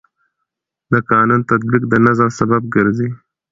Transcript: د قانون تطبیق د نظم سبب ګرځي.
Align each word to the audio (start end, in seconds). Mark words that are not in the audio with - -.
د 0.91 0.93
قانون 1.11 1.41
تطبیق 1.51 1.83
د 1.91 1.93
نظم 2.05 2.29
سبب 2.39 2.61
ګرځي. 2.75 3.09